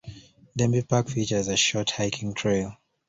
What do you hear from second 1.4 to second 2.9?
a short hiking trail.